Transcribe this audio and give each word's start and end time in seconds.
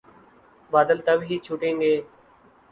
بادل 0.71 0.97
تب 1.05 1.19
ہی 1.27 1.35
چھٹیں 1.45 1.75
گے۔ 1.81 1.93